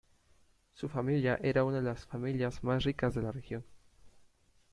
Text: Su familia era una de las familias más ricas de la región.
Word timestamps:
Su 0.73 0.89
familia 0.89 1.37
era 1.43 1.63
una 1.63 1.77
de 1.77 1.83
las 1.83 2.07
familias 2.07 2.63
más 2.63 2.85
ricas 2.85 3.13
de 3.13 3.21
la 3.21 3.31
región. 3.31 3.63